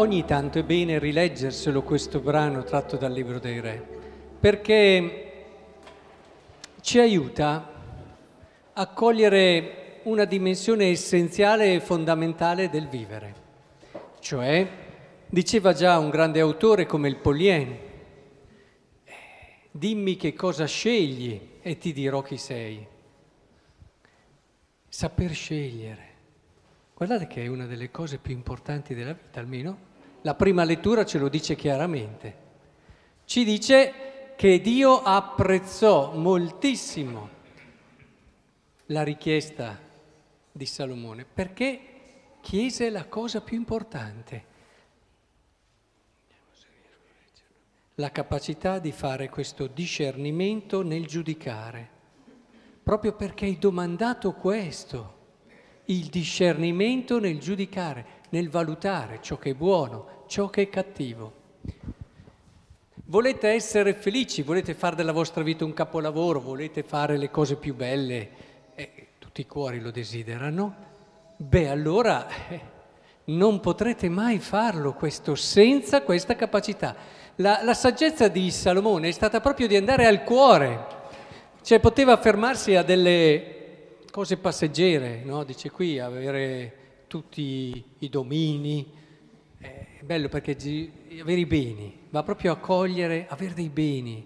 Ogni 0.00 0.24
tanto 0.24 0.60
è 0.60 0.62
bene 0.62 1.00
rileggerselo 1.00 1.82
questo 1.82 2.20
brano 2.20 2.62
tratto 2.62 2.96
dal 2.96 3.10
Libro 3.10 3.40
dei 3.40 3.58
Re, 3.58 3.84
perché 4.38 5.46
ci 6.80 7.00
aiuta 7.00 7.72
a 8.74 8.86
cogliere 8.86 9.98
una 10.04 10.24
dimensione 10.24 10.90
essenziale 10.90 11.74
e 11.74 11.80
fondamentale 11.80 12.70
del 12.70 12.86
vivere. 12.86 13.34
Cioè, 14.20 14.68
diceva 15.26 15.72
già 15.72 15.98
un 15.98 16.10
grande 16.10 16.38
autore 16.38 16.86
come 16.86 17.08
il 17.08 17.16
Pollien, 17.16 17.76
dimmi 19.68 20.14
che 20.14 20.32
cosa 20.32 20.66
scegli 20.66 21.40
e 21.60 21.76
ti 21.76 21.92
dirò 21.92 22.22
chi 22.22 22.36
sei. 22.36 22.86
Saper 24.88 25.32
scegliere. 25.34 26.06
Guardate 26.94 27.26
che 27.26 27.42
è 27.42 27.48
una 27.48 27.66
delle 27.66 27.90
cose 27.90 28.18
più 28.18 28.32
importanti 28.32 28.94
della 28.94 29.12
vita, 29.12 29.40
almeno 29.40 29.86
la 30.22 30.34
prima 30.34 30.64
lettura 30.64 31.04
ce 31.04 31.18
lo 31.18 31.28
dice 31.28 31.54
chiaramente. 31.54 32.46
Ci 33.24 33.44
dice 33.44 34.32
che 34.36 34.60
Dio 34.60 35.02
apprezzò 35.02 36.12
moltissimo 36.14 37.36
la 38.86 39.02
richiesta 39.02 39.78
di 40.50 40.66
Salomone 40.66 41.24
perché 41.24 41.80
chiese 42.40 42.90
la 42.90 43.06
cosa 43.06 43.40
più 43.40 43.56
importante, 43.56 44.44
la 47.96 48.10
capacità 48.10 48.78
di 48.78 48.92
fare 48.92 49.28
questo 49.28 49.66
discernimento 49.66 50.82
nel 50.82 51.06
giudicare, 51.06 51.88
proprio 52.82 53.12
perché 53.14 53.44
hai 53.44 53.58
domandato 53.58 54.32
questo, 54.32 55.16
il 55.86 56.06
discernimento 56.06 57.18
nel 57.18 57.38
giudicare 57.38 58.16
nel 58.30 58.50
valutare 58.50 59.18
ciò 59.20 59.36
che 59.38 59.50
è 59.50 59.54
buono, 59.54 60.24
ciò 60.26 60.48
che 60.48 60.62
è 60.62 60.68
cattivo. 60.68 61.32
Volete 63.04 63.48
essere 63.48 63.94
felici, 63.94 64.42
volete 64.42 64.74
fare 64.74 64.94
della 64.94 65.12
vostra 65.12 65.42
vita 65.42 65.64
un 65.64 65.72
capolavoro, 65.72 66.40
volete 66.40 66.82
fare 66.82 67.16
le 67.16 67.30
cose 67.30 67.56
più 67.56 67.74
belle, 67.74 68.30
eh, 68.74 69.06
tutti 69.18 69.40
i 69.40 69.46
cuori 69.46 69.80
lo 69.80 69.90
desiderano, 69.90 70.74
beh 71.36 71.70
allora 71.70 72.26
eh, 72.48 72.60
non 73.26 73.60
potrete 73.60 74.10
mai 74.10 74.38
farlo 74.38 74.92
questo 74.92 75.34
senza 75.34 76.02
questa 76.02 76.36
capacità. 76.36 76.94
La, 77.36 77.60
la 77.62 77.74
saggezza 77.74 78.28
di 78.28 78.50
Salomone 78.50 79.08
è 79.08 79.12
stata 79.12 79.40
proprio 79.40 79.66
di 79.68 79.76
andare 79.76 80.06
al 80.06 80.22
cuore, 80.24 80.86
cioè 81.62 81.80
poteva 81.80 82.16
fermarsi 82.18 82.74
a 82.74 82.82
delle 82.82 83.56
cose 84.10 84.36
passeggere, 84.36 85.22
no? 85.24 85.44
dice 85.44 85.70
qui, 85.70 85.98
avere 85.98 86.87
tutti 87.08 87.82
i 87.98 88.08
domini. 88.08 88.86
È 89.58 90.04
bello 90.04 90.28
perché 90.28 90.56
avere 91.20 91.40
i 91.40 91.46
beni, 91.46 91.98
va 92.10 92.22
proprio 92.22 92.52
a 92.52 92.56
cogliere, 92.58 93.26
avere 93.28 93.54
dei 93.54 93.70
beni, 93.70 94.24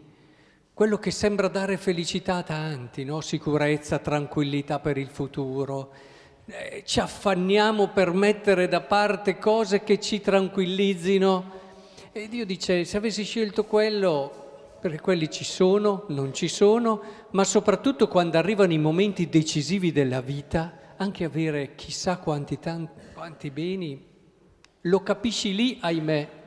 quello 0.74 0.98
che 0.98 1.10
sembra 1.10 1.48
dare 1.48 1.78
felicità 1.78 2.36
a 2.36 2.42
tanti, 2.42 3.04
no? 3.04 3.22
sicurezza, 3.22 3.98
tranquillità 3.98 4.78
per 4.80 4.98
il 4.98 5.08
futuro. 5.08 5.92
Eh, 6.44 6.82
ci 6.84 7.00
affanniamo 7.00 7.88
per 7.88 8.12
mettere 8.12 8.68
da 8.68 8.82
parte 8.82 9.38
cose 9.38 9.82
che 9.82 9.98
ci 9.98 10.20
tranquillizzino. 10.20 11.60
E 12.12 12.28
Dio 12.28 12.44
dice, 12.44 12.84
se 12.84 12.96
avessi 12.98 13.24
scelto 13.24 13.64
quello, 13.64 14.76
perché 14.80 15.00
quelli 15.00 15.30
ci 15.30 15.44
sono, 15.44 16.04
non 16.08 16.34
ci 16.34 16.48
sono, 16.48 17.00
ma 17.30 17.44
soprattutto 17.44 18.08
quando 18.08 18.36
arrivano 18.36 18.72
i 18.72 18.78
momenti 18.78 19.28
decisivi 19.28 19.92
della 19.92 20.20
vita, 20.20 20.80
anche 21.02 21.24
avere 21.24 21.74
chissà 21.74 22.18
quanti, 22.18 22.58
tanti, 22.58 22.92
quanti 23.12 23.50
beni, 23.50 24.02
lo 24.82 25.02
capisci 25.02 25.54
lì, 25.54 25.78
ahimè. 25.80 26.40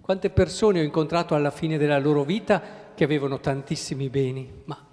Quante 0.00 0.30
persone 0.30 0.80
ho 0.80 0.84
incontrato 0.84 1.34
alla 1.34 1.50
fine 1.50 1.78
della 1.78 1.98
loro 1.98 2.22
vita 2.22 2.62
che 2.94 3.04
avevano 3.04 3.40
tantissimi 3.40 4.08
beni, 4.08 4.62
ma 4.64 4.84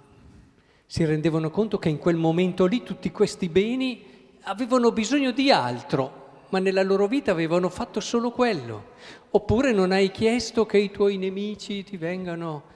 si 0.86 1.04
rendevano 1.04 1.50
conto 1.50 1.78
che 1.78 1.88
in 1.88 1.98
quel 1.98 2.16
momento 2.16 2.66
lì 2.66 2.82
tutti 2.82 3.10
questi 3.10 3.48
beni 3.48 4.04
avevano 4.42 4.92
bisogno 4.92 5.30
di 5.30 5.50
altro, 5.50 6.42
ma 6.48 6.58
nella 6.58 6.82
loro 6.82 7.06
vita 7.06 7.30
avevano 7.30 7.68
fatto 7.68 8.00
solo 8.00 8.30
quello. 8.30 8.92
Oppure 9.30 9.72
non 9.72 9.92
hai 9.92 10.10
chiesto 10.10 10.66
che 10.66 10.78
i 10.78 10.90
tuoi 10.90 11.16
nemici 11.16 11.84
ti 11.84 11.96
vengano 11.96 12.72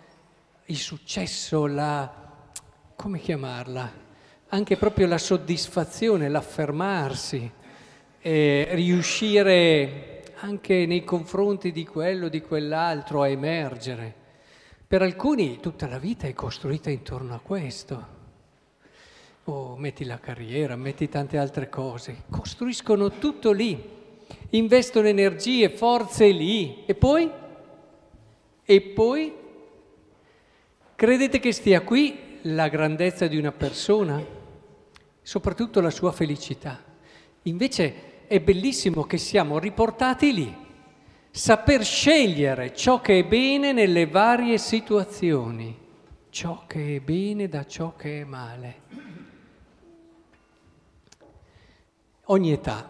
il 0.66 0.76
successo, 0.76 1.66
la... 1.66 2.12
come 2.94 3.19
chiamarla? 3.19 4.06
Anche 4.50 4.76
proprio 4.76 5.06
la 5.06 5.19
soddisfazione, 5.19 6.28
l'affermarsi, 6.28 7.50
eh, 8.20 8.69
riuscire 8.72 10.22
anche 10.41 10.86
nei 10.86 11.04
confronti 11.04 11.70
di 11.72 11.84
quello, 11.84 12.28
di 12.28 12.41
quell'altro 12.41 13.22
a 13.22 13.28
emergere. 13.28 14.14
Per 14.87 15.03
alcuni 15.03 15.60
tutta 15.60 15.87
la 15.87 15.98
vita 15.98 16.26
è 16.26 16.32
costruita 16.32 16.88
intorno 16.91 17.34
a 17.34 17.41
questo. 17.41 18.16
Oh, 19.44 19.76
metti 19.76 20.04
la 20.04 20.19
carriera, 20.19 20.76
metti 20.76 21.08
tante 21.08 21.38
altre 21.38 21.69
cose, 21.69 22.25
costruiscono 22.31 23.10
tutto 23.19 23.53
lì, 23.53 23.97
investono 24.50 25.08
energie, 25.08 25.70
forze 25.70 26.28
lì 26.28 26.84
e 26.87 26.94
poi? 26.94 27.31
E 28.64 28.81
poi? 28.81 29.32
Credete 30.94 31.38
che 31.38 31.53
stia 31.53 31.81
qui 31.82 32.38
la 32.42 32.69
grandezza 32.69 33.26
di 33.26 33.37
una 33.37 33.53
persona? 33.53 34.37
Soprattutto 35.28 35.82
la 35.82 35.90
sua 35.90 36.10
felicità. 36.10 36.82
Invece 37.42 38.26
è 38.28 38.40
bellissimo 38.40 39.04
che 39.04 39.18
siamo 39.18 39.58
riportati 39.58 40.32
lì, 40.32 40.56
saper 41.30 41.84
scegliere 41.84 42.74
ciò 42.74 43.02
che 43.02 43.18
è 43.18 43.24
bene 43.26 43.74
nelle 43.74 44.06
varie 44.06 44.56
situazioni, 44.56 45.78
ciò 46.30 46.64
che 46.66 46.96
è 46.96 47.00
bene 47.00 47.46
da 47.46 47.66
ciò 47.66 47.94
che 47.94 48.22
è 48.22 48.24
male. 48.24 48.80
Ogni 52.24 52.52
età, 52.52 52.88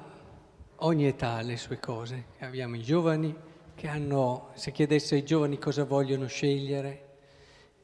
ogni 0.76 1.08
età 1.08 1.32
ha 1.32 1.42
le 1.42 1.56
sue 1.56 1.80
cose. 1.80 2.26
Abbiamo 2.38 2.76
i 2.76 2.82
giovani 2.84 3.34
che 3.74 3.88
hanno, 3.88 4.50
se 4.54 4.70
chiedesse 4.70 5.16
ai 5.16 5.24
giovani 5.24 5.58
cosa 5.58 5.82
vogliono 5.82 6.28
scegliere, 6.28 7.06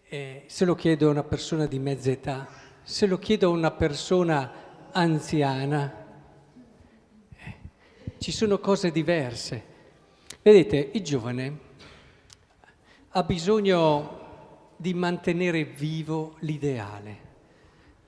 eh, 0.05 0.45
se 0.47 0.65
lo 0.65 0.77
chiedo 0.77 1.09
a 1.09 1.11
una 1.11 1.25
persona 1.25 1.67
di 1.67 1.81
mezza 1.81 2.13
età, 2.13 2.64
se 2.87 3.07
lo 3.07 3.19
chiedo 3.19 3.47
a 3.47 3.53
una 3.53 3.71
persona 3.71 4.53
anziana, 4.93 6.03
ci 8.19 8.31
sono 8.31 8.59
cose 8.59 8.91
diverse. 8.91 9.73
Vedete, 10.43 10.91
il 10.93 11.03
giovane 11.03 11.59
ha 13.09 13.23
bisogno 13.23 14.21
di 14.77 14.93
mantenere 14.93 15.65
vivo 15.65 16.37
l'ideale. 16.41 17.23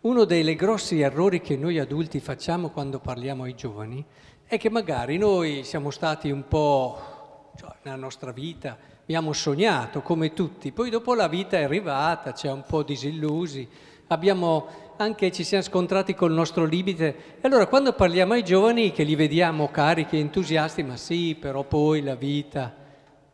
Uno 0.03 0.25
dei 0.25 0.55
grossi 0.55 1.01
errori 1.01 1.41
che 1.41 1.57
noi 1.57 1.79
adulti 1.79 2.21
facciamo 2.21 2.69
quando 2.69 3.01
parliamo 3.01 3.45
ai 3.45 3.55
giovani 3.55 4.05
è 4.45 4.59
che 4.59 4.69
magari 4.69 5.17
noi 5.17 5.65
siamo 5.65 5.91
stati 5.91 6.31
un 6.31 6.47
po' 6.47 7.53
cioè, 7.57 7.71
nella 7.83 7.97
nostra 7.97 8.31
vita, 8.31 8.77
abbiamo 9.03 9.33
sognato 9.33 10.03
come 10.03 10.35
tutti, 10.35 10.71
poi 10.71 10.91
dopo 10.91 11.15
la 11.15 11.29
vita 11.29 11.57
è 11.57 11.65
arrivata, 11.65 12.33
c'è 12.33 12.53
un 12.53 12.65
po' 12.67 12.83
disillusi, 12.83 13.67
abbiamo 14.09 14.85
anche 14.99 15.31
ci 15.31 15.45
siamo 15.45 15.63
scontrati 15.63 16.15
col 16.15 16.33
nostro 16.33 16.65
limite. 16.65 17.17
E 17.41 17.47
allora 17.47 17.67
quando 17.67 17.93
parliamo 17.93 18.33
ai 18.33 18.43
giovani 18.43 18.93
che 18.93 19.03
li 19.03 19.15
vediamo 19.15 19.69
carichi, 19.69 20.19
entusiasti, 20.19 20.83
ma 20.83 20.97
sì, 20.97 21.37
però 21.39 21.65
poi 21.65 22.03
la 22.03 22.15
vita, 22.15 22.75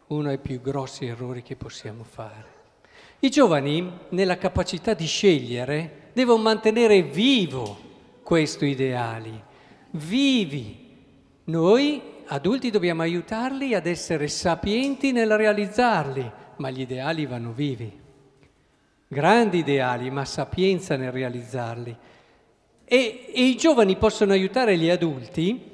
uno 0.08 0.28
dei 0.28 0.38
più 0.38 0.60
grossi 0.60 1.06
errori 1.06 1.42
che 1.42 1.56
possiamo 1.56 2.04
fare. 2.04 2.60
I 3.20 3.30
giovani, 3.30 3.90
nella 4.10 4.36
capacità 4.36 4.94
di 4.94 5.06
scegliere, 5.06 6.10
devono 6.12 6.42
mantenere 6.42 7.02
vivo 7.02 7.78
questi 8.22 8.66
ideali, 8.66 9.40
vivi. 9.90 10.90
Noi 11.44 12.02
adulti 12.26 12.70
dobbiamo 12.70 13.02
aiutarli 13.02 13.74
ad 13.74 13.86
essere 13.86 14.26
sapienti 14.26 15.12
nel 15.12 15.36
realizzarli, 15.36 16.30
ma 16.56 16.70
gli 16.70 16.80
ideali 16.80 17.26
vanno 17.26 17.52
vivi 17.52 18.00
grandi 19.12 19.58
ideali, 19.58 20.10
ma 20.10 20.24
sapienza 20.24 20.96
nel 20.96 21.12
realizzarli. 21.12 21.94
E, 22.82 23.30
e, 23.30 23.42
i 23.42 23.56
giovani 23.56 23.96
possono 23.96 24.32
aiutare 24.32 24.78
gli 24.78 24.88
adulti 24.88 25.70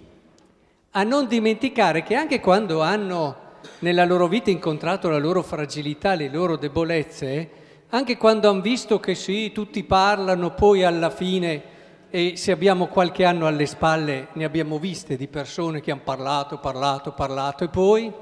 a 0.91 1.05
non 1.05 1.29
dimenticare 1.29 2.03
che 2.03 2.17
anche 2.17 2.41
quando 2.41 2.83
hanno 2.83 3.47
nella 3.81 4.05
loro 4.05 4.27
vita 4.27 4.51
incontrato 4.51 5.09
la 5.09 5.19
loro 5.19 5.45
fragilità, 5.45 6.15
le 6.15 6.29
loro 6.29 6.57
debolezze, 6.57 7.51
anche 7.91 8.17
quando 8.17 8.51
hanno 8.51 8.61
visto 8.61 8.99
che 8.99 9.15
sì, 9.15 9.53
tutti 9.53 9.85
parlano, 9.85 10.53
poi 10.55 10.83
alla 10.83 11.11
fine, 11.11 11.63
e 12.11 12.33
se 12.37 12.51
abbiamo 12.51 12.89
qualche 12.89 13.25
anno 13.25 13.47
alle 13.47 13.67
spalle, 13.67 14.29
ne 14.33 14.45
abbiamo 14.45 14.81
viste 14.81 15.17
di 15.17 15.29
persone 15.29 15.81
che 15.81 15.93
hanno 15.93 16.01
parlato, 16.03 16.59
parlato, 16.59 17.13
parlato, 17.13 17.63
e 17.63 17.69
poi, 17.69 18.13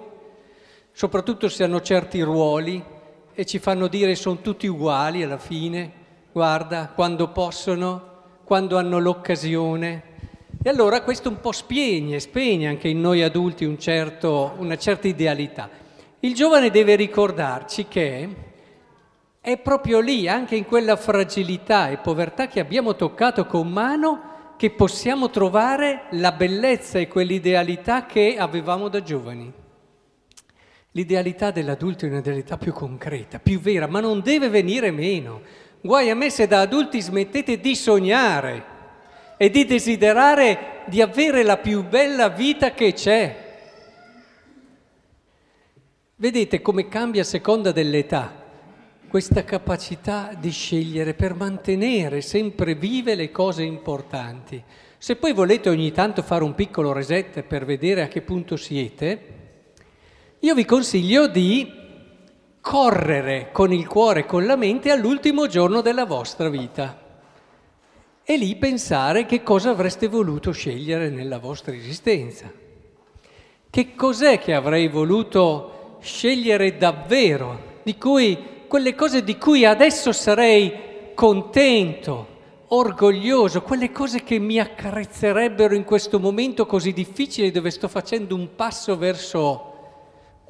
soprattutto 0.92 1.48
se 1.48 1.64
hanno 1.64 1.80
certi 1.80 2.20
ruoli, 2.20 2.95
e 3.38 3.44
ci 3.44 3.58
fanno 3.58 3.86
dire 3.86 4.14
sono 4.14 4.40
tutti 4.40 4.66
uguali 4.66 5.22
alla 5.22 5.36
fine, 5.36 5.92
guarda, 6.32 6.90
quando 6.94 7.28
possono, 7.28 8.14
quando 8.44 8.78
hanno 8.78 8.98
l'occasione. 8.98 10.02
E 10.62 10.70
allora 10.70 11.02
questo 11.02 11.28
un 11.28 11.38
po' 11.40 11.52
spegne, 11.52 12.18
spegne 12.18 12.66
anche 12.66 12.88
in 12.88 12.98
noi 12.98 13.22
adulti 13.22 13.66
un 13.66 13.78
certo, 13.78 14.54
una 14.56 14.78
certa 14.78 15.06
idealità. 15.06 15.68
Il 16.20 16.32
giovane 16.32 16.70
deve 16.70 16.96
ricordarci 16.96 17.86
che 17.88 18.28
è 19.38 19.58
proprio 19.58 20.00
lì, 20.00 20.26
anche 20.26 20.56
in 20.56 20.64
quella 20.64 20.96
fragilità 20.96 21.90
e 21.90 21.98
povertà 21.98 22.46
che 22.46 22.58
abbiamo 22.58 22.96
toccato 22.96 23.44
con 23.44 23.68
mano, 23.68 24.54
che 24.56 24.70
possiamo 24.70 25.28
trovare 25.28 26.04
la 26.12 26.32
bellezza 26.32 26.98
e 26.98 27.06
quell'idealità 27.06 28.06
che 28.06 28.36
avevamo 28.38 28.88
da 28.88 29.02
giovani. 29.02 29.64
L'idealità 30.96 31.50
dell'adulto 31.50 32.06
è 32.06 32.08
un'idealità 32.08 32.56
più 32.56 32.72
concreta, 32.72 33.38
più 33.38 33.60
vera, 33.60 33.86
ma 33.86 34.00
non 34.00 34.22
deve 34.22 34.48
venire 34.48 34.90
meno. 34.90 35.42
Guai 35.82 36.08
a 36.08 36.14
me 36.14 36.30
se 36.30 36.46
da 36.46 36.60
adulti 36.60 37.02
smettete 37.02 37.60
di 37.60 37.74
sognare 37.74 38.64
e 39.36 39.50
di 39.50 39.66
desiderare 39.66 40.84
di 40.86 41.02
avere 41.02 41.42
la 41.42 41.58
più 41.58 41.84
bella 41.84 42.30
vita 42.30 42.72
che 42.72 42.94
c'è. 42.94 43.44
Vedete 46.16 46.62
come 46.62 46.88
cambia 46.88 47.20
a 47.20 47.26
seconda 47.26 47.72
dell'età 47.72 48.44
questa 49.06 49.44
capacità 49.44 50.32
di 50.38 50.50
scegliere 50.50 51.12
per 51.12 51.34
mantenere 51.34 52.22
sempre 52.22 52.74
vive 52.74 53.14
le 53.14 53.30
cose 53.30 53.62
importanti. 53.62 54.62
Se 54.96 55.16
poi 55.16 55.34
volete 55.34 55.68
ogni 55.68 55.92
tanto 55.92 56.22
fare 56.22 56.42
un 56.42 56.54
piccolo 56.54 56.94
reset 56.94 57.42
per 57.42 57.66
vedere 57.66 58.00
a 58.00 58.08
che 58.08 58.22
punto 58.22 58.56
siete, 58.56 59.35
io 60.40 60.54
vi 60.54 60.64
consiglio 60.64 61.26
di 61.28 61.72
correre 62.60 63.50
con 63.52 63.72
il 63.72 63.86
cuore 63.86 64.20
e 64.20 64.26
con 64.26 64.44
la 64.44 64.56
mente 64.56 64.90
all'ultimo 64.90 65.46
giorno 65.46 65.80
della 65.80 66.04
vostra 66.04 66.48
vita 66.48 67.04
e 68.22 68.36
lì 68.36 68.56
pensare 68.56 69.24
che 69.24 69.42
cosa 69.44 69.70
avreste 69.70 70.08
voluto 70.08 70.50
scegliere 70.50 71.10
nella 71.10 71.38
vostra 71.38 71.72
esistenza. 71.72 72.50
Che 73.70 73.94
cos'è 73.94 74.40
che 74.40 74.52
avrei 74.52 74.88
voluto 74.88 75.98
scegliere 76.00 76.76
davvero, 76.76 77.80
di 77.84 77.96
cui 77.96 78.36
quelle 78.66 78.96
cose 78.96 79.22
di 79.22 79.38
cui 79.38 79.64
adesso 79.64 80.10
sarei 80.10 81.12
contento, 81.14 82.34
orgoglioso, 82.68 83.62
quelle 83.62 83.92
cose 83.92 84.24
che 84.24 84.40
mi 84.40 84.58
accarezzerebbero 84.58 85.76
in 85.76 85.84
questo 85.84 86.18
momento 86.18 86.66
così 86.66 86.92
difficile 86.92 87.52
dove 87.52 87.70
sto 87.70 87.86
facendo 87.86 88.34
un 88.34 88.56
passo 88.56 88.96
verso 88.96 89.65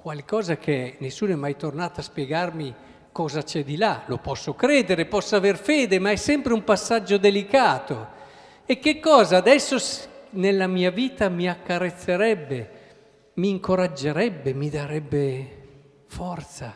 qualcosa 0.06 0.56
che 0.56 0.98
nessuno 1.00 1.32
è 1.32 1.34
mai 1.34 1.56
tornato 1.56 1.98
a 1.98 2.02
spiegarmi 2.04 2.72
cosa 3.10 3.42
c'è 3.42 3.64
di 3.64 3.76
là. 3.76 4.04
Lo 4.06 4.18
posso 4.18 4.54
credere, 4.54 5.06
posso 5.06 5.34
aver 5.34 5.58
fede, 5.58 5.98
ma 5.98 6.12
è 6.12 6.16
sempre 6.16 6.52
un 6.52 6.62
passaggio 6.62 7.18
delicato. 7.18 8.06
E 8.66 8.78
che 8.78 9.00
cosa 9.00 9.38
adesso 9.38 9.76
nella 10.30 10.68
mia 10.68 10.92
vita 10.92 11.28
mi 11.28 11.48
accarezzerebbe, 11.48 12.70
mi 13.34 13.48
incoraggerebbe, 13.48 14.54
mi 14.54 14.70
darebbe 14.70 15.62
forza? 16.06 16.72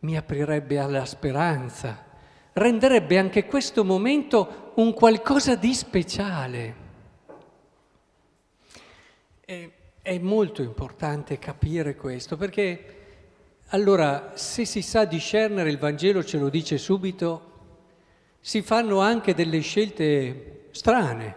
mi 0.00 0.16
aprirebbe 0.16 0.78
alla 0.78 1.04
speranza, 1.04 2.04
renderebbe 2.54 3.18
anche 3.18 3.44
questo 3.44 3.84
momento 3.84 4.72
un 4.76 4.92
qualcosa 4.94 5.54
di 5.54 5.72
speciale. 5.74 6.74
E, 9.44 9.72
è 10.10 10.18
molto 10.18 10.60
importante 10.60 11.38
capire 11.38 11.94
questo 11.94 12.36
perché 12.36 12.96
allora 13.68 14.32
se 14.34 14.64
si 14.64 14.82
sa 14.82 15.04
discernere, 15.04 15.70
il 15.70 15.78
Vangelo 15.78 16.24
ce 16.24 16.36
lo 16.36 16.48
dice 16.48 16.78
subito, 16.78 17.52
si 18.40 18.60
fanno 18.60 18.98
anche 18.98 19.34
delle 19.34 19.60
scelte 19.60 20.66
strane, 20.72 21.32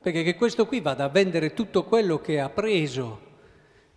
perché 0.00 0.24
che 0.24 0.34
questo 0.34 0.66
qui 0.66 0.80
vada 0.80 1.04
a 1.04 1.10
vendere 1.10 1.54
tutto 1.54 1.84
quello 1.84 2.18
che 2.18 2.40
ha 2.40 2.48
preso 2.48 3.20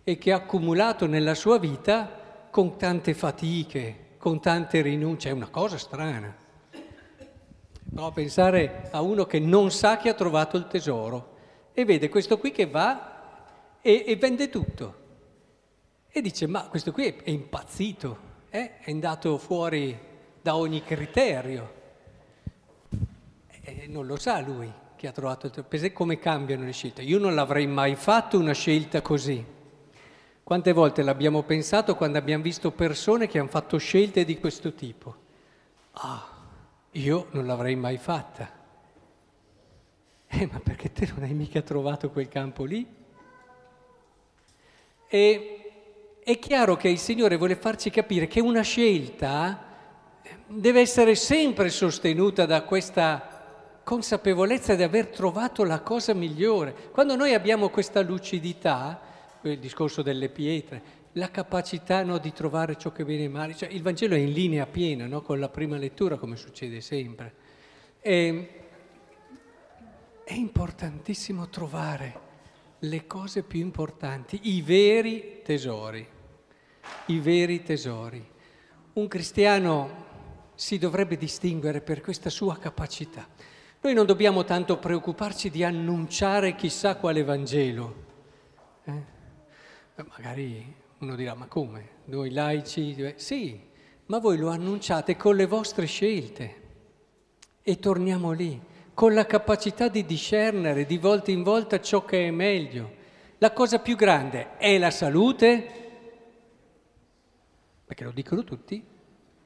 e 0.04 0.16
che 0.18 0.30
ha 0.30 0.36
accumulato 0.36 1.08
nella 1.08 1.34
sua 1.34 1.58
vita 1.58 2.48
con 2.48 2.76
tante 2.76 3.12
fatiche, 3.12 4.14
con 4.18 4.40
tante 4.40 4.82
rinunce, 4.82 5.30
è 5.30 5.32
una 5.32 5.48
cosa 5.48 5.78
strana. 5.78 6.32
A 7.96 8.12
pensare 8.12 8.88
a 8.92 9.00
uno 9.00 9.26
che 9.26 9.40
non 9.40 9.72
sa 9.72 9.96
che 9.96 10.10
ha 10.10 10.14
trovato 10.14 10.56
il 10.56 10.68
tesoro 10.68 11.34
e 11.72 11.84
vede 11.84 12.08
questo 12.08 12.38
qui 12.38 12.52
che 12.52 12.66
va 12.66 13.14
e, 13.86 14.02
e 14.04 14.16
vende 14.16 14.48
tutto. 14.48 15.04
E 16.08 16.20
dice, 16.20 16.48
ma 16.48 16.66
questo 16.66 16.90
qui 16.90 17.06
è, 17.06 17.22
è 17.22 17.30
impazzito, 17.30 18.18
eh? 18.50 18.78
è 18.78 18.90
andato 18.90 19.38
fuori 19.38 19.96
da 20.42 20.56
ogni 20.56 20.82
criterio. 20.82 21.74
E 23.60 23.86
non 23.86 24.06
lo 24.06 24.16
sa 24.16 24.40
lui 24.40 24.72
che 24.96 25.06
ha 25.06 25.12
trovato 25.12 25.46
il 25.46 25.52
tesoro. 25.52 25.68
Pensa 25.68 25.92
come 25.92 26.18
cambiano 26.18 26.64
le 26.64 26.72
scelte. 26.72 27.02
Io 27.02 27.20
non 27.20 27.36
l'avrei 27.36 27.68
mai 27.68 27.94
fatto 27.94 28.38
una 28.40 28.54
scelta 28.54 29.02
così. 29.02 29.44
Quante 30.42 30.72
volte 30.72 31.02
l'abbiamo 31.02 31.42
pensato 31.42 31.94
quando 31.94 32.18
abbiamo 32.18 32.42
visto 32.42 32.72
persone 32.72 33.28
che 33.28 33.38
hanno 33.38 33.48
fatto 33.48 33.78
scelte 33.78 34.24
di 34.24 34.40
questo 34.40 34.74
tipo? 34.74 35.14
Ah, 35.92 36.26
io 36.92 37.28
non 37.30 37.46
l'avrei 37.46 37.76
mai 37.76 37.98
fatta. 37.98 38.50
Eh, 40.26 40.48
ma 40.50 40.58
perché 40.58 40.90
te 40.90 41.08
non 41.14 41.22
hai 41.22 41.34
mica 41.34 41.62
trovato 41.62 42.10
quel 42.10 42.26
campo 42.26 42.64
lì? 42.64 43.04
E 45.08 45.56
è 46.24 46.38
chiaro 46.38 46.76
che 46.76 46.88
il 46.88 46.98
Signore 46.98 47.36
vuole 47.36 47.54
farci 47.54 47.90
capire 47.90 48.26
che 48.26 48.40
una 48.40 48.62
scelta 48.62 49.64
eh, 50.22 50.30
deve 50.46 50.80
essere 50.80 51.14
sempre 51.14 51.68
sostenuta 51.68 52.46
da 52.46 52.62
questa 52.62 53.80
consapevolezza 53.84 54.74
di 54.74 54.82
aver 54.82 55.06
trovato 55.06 55.62
la 55.62 55.80
cosa 55.80 56.12
migliore. 56.12 56.74
Quando 56.90 57.14
noi 57.14 57.34
abbiamo 57.34 57.68
questa 57.68 58.02
lucidità, 58.02 59.00
il 59.42 59.60
discorso 59.60 60.02
delle 60.02 60.28
pietre, 60.28 60.82
la 61.12 61.30
capacità 61.30 62.02
no, 62.02 62.18
di 62.18 62.32
trovare 62.32 62.76
ciò 62.76 62.90
che 62.90 63.04
viene 63.04 63.28
male. 63.28 63.54
Cioè, 63.54 63.68
il 63.70 63.82
Vangelo 63.82 64.16
è 64.16 64.18
in 64.18 64.32
linea 64.32 64.66
piena 64.66 65.06
no, 65.06 65.22
con 65.22 65.38
la 65.38 65.48
prima 65.48 65.76
lettura, 65.76 66.16
come 66.16 66.34
succede 66.34 66.80
sempre. 66.80 67.34
E, 68.00 68.48
è 70.24 70.34
importantissimo 70.34 71.48
trovare 71.48 72.25
le 72.88 73.06
cose 73.06 73.42
più 73.42 73.60
importanti, 73.60 74.40
i 74.54 74.62
veri 74.62 75.40
tesori, 75.42 76.06
i 77.06 77.18
veri 77.18 77.62
tesori. 77.62 78.24
Un 78.94 79.08
cristiano 79.08 80.04
si 80.54 80.78
dovrebbe 80.78 81.16
distinguere 81.16 81.80
per 81.80 82.00
questa 82.00 82.30
sua 82.30 82.56
capacità. 82.58 83.28
Noi 83.82 83.94
non 83.94 84.06
dobbiamo 84.06 84.44
tanto 84.44 84.78
preoccuparci 84.78 85.50
di 85.50 85.62
annunciare 85.62 86.56
chissà 86.56 86.96
quale 86.96 87.22
Vangelo. 87.22 88.04
Eh? 88.84 89.14
Magari 90.08 90.74
uno 90.98 91.14
dirà, 91.14 91.34
ma 91.34 91.46
come? 91.46 91.88
Noi 92.06 92.30
laici? 92.30 93.14
Sì, 93.16 93.60
ma 94.06 94.18
voi 94.18 94.38
lo 94.38 94.48
annunciate 94.48 95.16
con 95.16 95.36
le 95.36 95.46
vostre 95.46 95.86
scelte. 95.86 96.62
E 97.62 97.78
torniamo 97.78 98.32
lì, 98.32 98.60
con 98.96 99.12
la 99.12 99.26
capacità 99.26 99.88
di 99.88 100.06
discernere 100.06 100.86
di 100.86 100.96
volta 100.96 101.30
in 101.30 101.42
volta 101.42 101.78
ciò 101.82 102.06
che 102.06 102.28
è 102.28 102.30
meglio. 102.30 102.94
La 103.36 103.52
cosa 103.52 103.78
più 103.78 103.94
grande 103.94 104.56
è 104.56 104.78
la 104.78 104.90
salute, 104.90 105.68
perché 107.84 108.04
lo 108.04 108.12
dicono 108.12 108.42
tutti, 108.42 108.82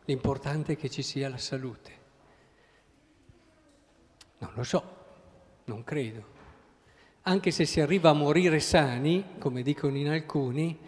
l'importante 0.05 0.75
è 0.75 0.77
che 0.77 0.89
ci 0.89 1.03
sia 1.03 1.29
la 1.29 1.39
salute. 1.39 1.99
Non 4.39 4.53
lo 4.55 4.63
so, 4.63 4.97
non 5.65 5.83
credo 5.83 6.39
anche 7.23 7.51
se 7.51 7.65
si 7.67 7.81
arriva 7.81 8.11
a 8.11 8.15
morire 8.15 8.61
sani, 8.61 9.25
come 9.39 9.63
dicono 9.63 9.97
in 9.97 10.09
alcuni, 10.09 10.79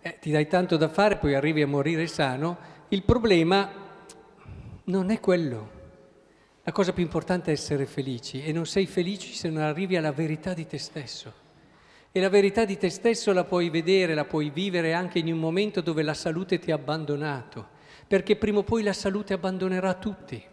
eh, 0.00 0.18
ti 0.20 0.30
dai 0.30 0.46
tanto 0.46 0.76
da 0.76 0.88
fare, 0.88 1.16
poi 1.16 1.34
arrivi 1.34 1.62
a 1.62 1.66
morire 1.66 2.06
sano, 2.06 2.58
il 2.88 3.02
problema 3.02 3.70
non 4.84 5.10
è 5.10 5.20
quello. 5.20 5.76
La 6.68 6.74
cosa 6.74 6.92
più 6.92 7.02
importante 7.02 7.48
è 7.48 7.54
essere 7.54 7.86
felici 7.86 8.44
e 8.44 8.52
non 8.52 8.66
sei 8.66 8.84
felice 8.84 9.32
se 9.32 9.48
non 9.48 9.62
arrivi 9.62 9.96
alla 9.96 10.12
verità 10.12 10.52
di 10.52 10.66
te 10.66 10.76
stesso. 10.76 11.32
E 12.12 12.20
la 12.20 12.28
verità 12.28 12.66
di 12.66 12.76
te 12.76 12.90
stesso 12.90 13.32
la 13.32 13.44
puoi 13.44 13.70
vedere, 13.70 14.12
la 14.12 14.26
puoi 14.26 14.50
vivere 14.50 14.92
anche 14.92 15.18
in 15.18 15.32
un 15.32 15.38
momento 15.38 15.80
dove 15.80 16.02
la 16.02 16.12
salute 16.12 16.58
ti 16.58 16.70
ha 16.70 16.74
abbandonato, 16.74 17.68
perché 18.06 18.36
prima 18.36 18.58
o 18.58 18.64
poi 18.64 18.82
la 18.82 18.92
salute 18.92 19.32
abbandonerà 19.32 19.94
tutti. 19.94 20.44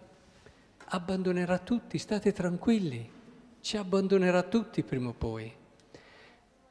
Abbandonerà 0.86 1.58
tutti, 1.58 1.98
state 1.98 2.32
tranquilli 2.32 3.12
ci 3.60 3.76
abbandonerà 3.76 4.44
tutti 4.44 4.84
prima 4.84 5.10
o 5.10 5.14
poi. 5.14 5.54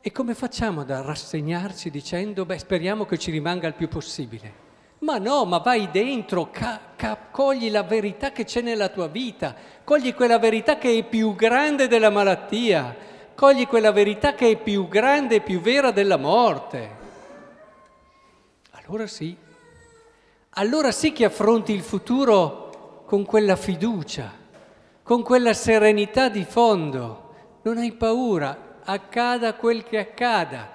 E 0.00 0.10
come 0.10 0.34
facciamo 0.34 0.80
ad 0.80 0.90
rassegnarci 0.90 1.90
dicendo, 1.90 2.46
beh, 2.46 2.60
speriamo 2.60 3.04
che 3.04 3.18
ci 3.18 3.30
rimanga 3.30 3.68
il 3.68 3.74
più 3.74 3.88
possibile? 3.88 4.63
Ma 5.00 5.18
no, 5.18 5.44
ma 5.44 5.58
vai 5.58 5.90
dentro, 5.90 6.50
ca- 6.50 6.80
ca- 6.96 7.18
cogli 7.30 7.70
la 7.70 7.82
verità 7.82 8.32
che 8.32 8.44
c'è 8.44 8.60
nella 8.62 8.88
tua 8.88 9.06
vita, 9.06 9.54
cogli 9.84 10.14
quella 10.14 10.38
verità 10.38 10.78
che 10.78 10.96
è 10.96 11.02
più 11.04 11.34
grande 11.34 11.88
della 11.88 12.10
malattia, 12.10 12.96
cogli 13.34 13.66
quella 13.66 13.92
verità 13.92 14.34
che 14.34 14.50
è 14.50 14.56
più 14.56 14.88
grande 14.88 15.36
e 15.36 15.40
più 15.40 15.60
vera 15.60 15.90
della 15.90 16.16
morte. 16.16 17.02
Allora 18.72 19.06
sì, 19.06 19.36
allora 20.50 20.90
sì 20.90 21.12
che 21.12 21.24
affronti 21.24 21.72
il 21.72 21.82
futuro 21.82 23.02
con 23.06 23.24
quella 23.24 23.56
fiducia 23.56 24.42
con 25.04 25.22
quella 25.22 25.52
serenità 25.52 26.30
di 26.30 26.44
fondo 26.44 27.34
non 27.62 27.76
hai 27.76 27.92
paura, 27.92 28.78
accada 28.84 29.52
quel 29.54 29.84
che 29.84 29.98
accada. 29.98 30.72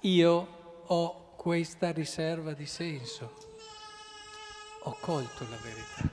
Io 0.00 0.48
ho 0.86 1.34
questa 1.36 1.90
riserva 1.90 2.54
di 2.54 2.64
senso. 2.64 3.47
Ho 4.88 4.96
colto 5.00 5.44
la 5.50 5.56
verità. 5.62 6.08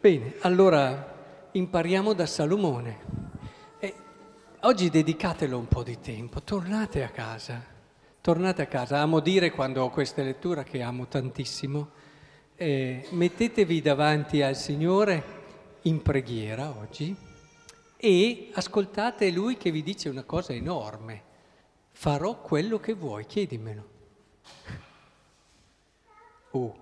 Bene, 0.00 0.36
allora 0.42 1.48
impariamo 1.50 2.12
da 2.12 2.26
Salomone. 2.26 3.00
E 3.80 3.94
oggi 4.60 4.88
dedicatelo 4.88 5.58
un 5.58 5.66
po' 5.66 5.82
di 5.82 5.98
tempo, 5.98 6.42
tornate 6.42 7.02
a 7.02 7.08
casa, 7.08 7.60
tornate 8.20 8.62
a 8.62 8.66
casa. 8.66 9.00
Amo 9.00 9.18
dire 9.18 9.50
quando 9.50 9.82
ho 9.82 9.90
queste 9.90 10.22
letture 10.22 10.62
che 10.62 10.80
amo 10.80 11.08
tantissimo, 11.08 11.90
eh, 12.54 13.04
mettetevi 13.10 13.82
davanti 13.82 14.42
al 14.42 14.54
Signore 14.54 15.24
in 15.82 16.02
preghiera 16.02 16.72
oggi 16.78 17.16
e 17.96 18.50
ascoltate 18.52 19.28
Lui 19.32 19.56
che 19.56 19.72
vi 19.72 19.82
dice 19.82 20.08
una 20.08 20.22
cosa 20.22 20.52
enorme. 20.52 21.22
Farò 21.90 22.40
quello 22.40 22.78
che 22.78 22.92
vuoi, 22.92 23.26
chiedimelo. 23.26 23.88
Oh, 26.52 26.81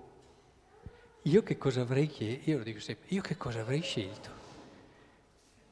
io 1.23 1.43
che 1.43 1.57
cosa 1.57 1.81
avrei 1.81 2.07
chiesto? 2.07 2.49
Io 2.49 2.57
lo 2.57 2.63
dico 2.63 2.79
sempre, 2.79 3.07
io 3.09 3.21
che 3.21 3.37
cosa 3.37 3.59
avrei 3.59 3.81
scelto? 3.81 4.39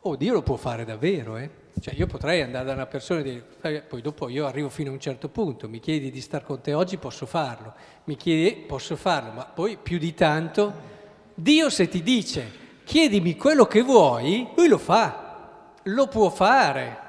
Oh, 0.01 0.15
Dio 0.15 0.33
lo 0.33 0.43
può 0.43 0.55
fare 0.57 0.85
davvero, 0.85 1.37
eh? 1.37 1.49
Cioè 1.79 1.95
io 1.95 2.05
potrei 2.05 2.41
andare 2.41 2.65
da 2.65 2.73
una 2.73 2.85
persona 2.85 3.21
e 3.21 3.23
dire, 3.23 3.45
eh, 3.61 3.81
poi 3.81 4.01
dopo 4.01 4.29
io 4.29 4.45
arrivo 4.45 4.69
fino 4.69 4.91
a 4.91 4.93
un 4.93 4.99
certo 4.99 5.29
punto, 5.29 5.67
mi 5.67 5.79
chiedi 5.79 6.11
di 6.11 6.21
star 6.21 6.43
con 6.43 6.61
te 6.61 6.73
oggi, 6.73 6.97
posso 6.97 7.25
farlo, 7.25 7.73
mi 8.03 8.15
chiedi, 8.15 8.61
posso 8.61 8.95
farlo, 8.95 9.31
ma 9.31 9.45
poi 9.45 9.77
più 9.77 9.97
di 9.97 10.13
tanto, 10.13 10.97
Dio 11.33 11.69
se 11.69 11.87
ti 11.87 12.03
dice, 12.03 12.51
chiedimi 12.83 13.35
quello 13.35 13.65
che 13.65 13.81
vuoi, 13.81 14.47
lui 14.55 14.67
lo 14.67 14.77
fa, 14.77 15.73
lo 15.83 16.07
può 16.07 16.29
fare. 16.29 17.07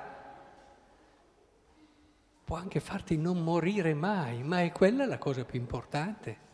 Può 2.44 2.56
anche 2.56 2.80
farti 2.80 3.16
non 3.16 3.42
morire 3.42 3.92
mai, 3.94 4.42
ma 4.42 4.62
è 4.62 4.72
quella 4.72 5.04
la 5.04 5.18
cosa 5.18 5.44
più 5.44 5.60
importante 5.60 6.48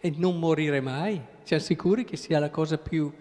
e 0.00 0.12
non 0.16 0.38
morire 0.38 0.80
mai. 0.80 1.20
Siamo 1.42 1.62
sicuri 1.62 2.04
che 2.04 2.16
sia 2.16 2.38
la 2.38 2.50
cosa 2.50 2.78
più... 2.78 3.12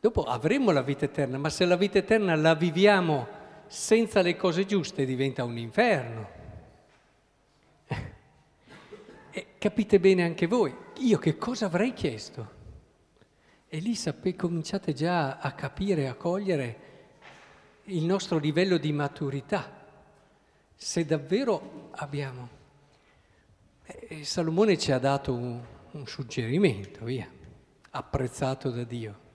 Dopo 0.00 0.24
avremo 0.24 0.70
la 0.70 0.82
vita 0.82 1.04
eterna, 1.04 1.36
ma 1.36 1.50
se 1.50 1.66
la 1.66 1.76
vita 1.76 1.98
eterna 1.98 2.34
la 2.34 2.54
viviamo 2.54 3.38
senza 3.66 4.22
le 4.22 4.34
cose 4.34 4.66
giuste 4.66 5.04
diventa 5.04 5.44
un 5.44 5.58
inferno. 5.58 6.28
E 9.32 9.46
capite 9.58 10.00
bene 10.00 10.24
anche 10.24 10.48
voi, 10.48 10.74
io 10.98 11.18
che 11.18 11.38
cosa 11.38 11.66
avrei 11.66 11.92
chiesto? 11.92 12.58
E 13.68 13.78
lì 13.78 13.94
sape, 13.94 14.34
cominciate 14.34 14.92
già 14.92 15.38
a 15.38 15.52
capire, 15.52 16.08
a 16.08 16.14
cogliere 16.14 16.88
il 17.84 18.04
nostro 18.04 18.38
livello 18.38 18.76
di 18.76 18.90
maturità. 18.90 19.86
Se 20.74 21.04
davvero 21.04 21.90
abbiamo... 21.92 22.48
Eh, 23.84 24.24
Salomone 24.24 24.76
ci 24.76 24.90
ha 24.90 24.98
dato 24.98 25.32
un, 25.32 25.62
un 25.92 26.06
suggerimento, 26.06 27.04
via, 27.04 27.28
apprezzato 27.90 28.70
da 28.70 28.84
Dio. 28.84 29.28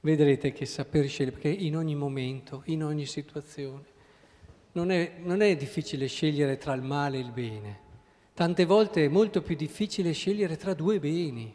Vedrete 0.00 0.52
che 0.52 0.64
saper 0.64 1.06
scegliere, 1.06 1.32
perché 1.36 1.48
in 1.48 1.76
ogni 1.76 1.94
momento, 1.94 2.62
in 2.66 2.82
ogni 2.82 3.04
situazione, 3.04 3.84
non 4.72 4.90
è, 4.90 5.14
non 5.18 5.42
è 5.42 5.56
difficile 5.56 6.06
scegliere 6.06 6.56
tra 6.56 6.72
il 6.72 6.82
male 6.82 7.18
e 7.18 7.20
il 7.20 7.32
bene. 7.32 7.88
Tante 8.32 8.64
volte 8.64 9.04
è 9.04 9.08
molto 9.08 9.42
più 9.42 9.54
difficile 9.56 10.12
scegliere 10.12 10.56
tra 10.56 10.72
due 10.72 10.98
beni 10.98 11.54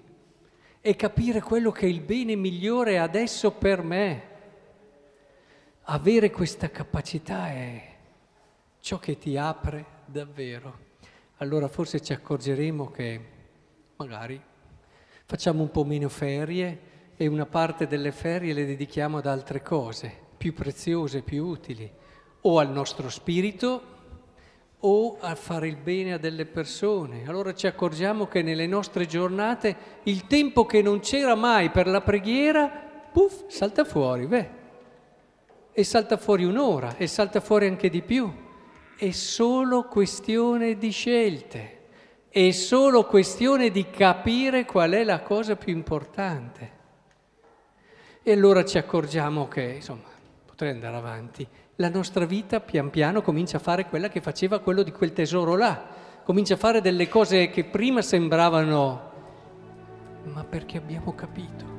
e 0.81 0.95
capire 0.95 1.41
quello 1.41 1.71
che 1.71 1.87
è 1.87 1.89
il 1.89 2.01
bene 2.01 2.35
migliore 2.35 2.99
adesso 2.99 3.51
per 3.51 3.81
me. 3.81 4.33
Avere 5.87 6.29
questa 6.29 6.69
capacità 6.69 7.47
è 7.47 7.95
ciò 8.79 8.99
che 8.99 9.17
ti 9.17 9.35
apre 9.37 9.85
davvero. 10.05 10.83
Allora 11.37 11.67
forse 11.67 12.01
ci 12.01 12.13
accorgeremo 12.13 12.91
che 12.91 13.33
magari 13.97 14.41
facciamo 15.25 15.61
un 15.61 15.71
po' 15.71 15.83
meno 15.83 16.09
ferie 16.09 16.93
e 17.15 17.27
una 17.27 17.45
parte 17.45 17.87
delle 17.87 18.11
ferie 18.11 18.53
le 18.53 18.65
dedichiamo 18.65 19.17
ad 19.17 19.25
altre 19.25 19.61
cose 19.61 20.23
più 20.37 20.53
preziose, 20.53 21.21
più 21.21 21.45
utili, 21.45 21.89
o 22.41 22.59
al 22.59 22.69
nostro 22.69 23.09
spirito 23.09 23.93
o 24.79 25.17
a 25.19 25.33
fare 25.33 25.67
il 25.67 25.77
bene 25.77 26.13
a 26.13 26.17
delle 26.17 26.45
persone. 26.45 27.23
Allora 27.25 27.55
ci 27.55 27.65
accorgiamo 27.65 28.27
che 28.27 28.43
nelle 28.43 28.67
nostre 28.67 29.07
giornate 29.07 29.75
il 30.03 30.27
tempo 30.27 30.65
che 30.65 30.81
non 30.81 30.99
c'era 30.99 31.33
mai 31.33 31.71
per 31.71 31.87
la 31.87 32.01
preghiera, 32.01 32.67
puff, 33.11 33.47
salta 33.47 33.83
fuori, 33.85 34.27
beh. 34.27 34.49
E 35.71 35.83
salta 35.83 36.17
fuori 36.17 36.43
un'ora, 36.43 36.97
e 36.97 37.07
salta 37.07 37.39
fuori 37.39 37.65
anche 37.65 37.89
di 37.89 38.01
più. 38.03 38.31
È 38.95 39.09
solo 39.09 39.85
questione 39.85 40.77
di 40.77 40.91
scelte. 40.91 41.74
È 42.35 42.51
solo 42.51 43.05
questione 43.05 43.71
di 43.71 43.89
capire 43.89 44.65
qual 44.65 44.91
è 44.91 45.05
la 45.05 45.21
cosa 45.21 45.55
più 45.55 45.71
importante. 45.71 46.71
E 48.21 48.29
allora 48.33 48.65
ci 48.65 48.77
accorgiamo 48.77 49.47
che, 49.47 49.75
insomma, 49.75 50.09
potrei 50.45 50.71
andare 50.71 50.97
avanti, 50.97 51.47
la 51.77 51.87
nostra 51.87 52.25
vita 52.25 52.59
pian 52.59 52.89
piano 52.89 53.21
comincia 53.21 53.55
a 53.55 53.61
fare 53.61 53.85
quella 53.85 54.09
che 54.09 54.19
faceva 54.19 54.59
quello 54.59 54.83
di 54.83 54.91
quel 54.91 55.13
tesoro 55.13 55.55
là, 55.55 55.87
comincia 56.25 56.55
a 56.55 56.57
fare 56.57 56.81
delle 56.81 57.07
cose 57.07 57.49
che 57.49 57.63
prima 57.63 58.01
sembravano, 58.01 59.11
ma 60.23 60.43
perché 60.43 60.75
abbiamo 60.75 61.15
capito. 61.15 61.74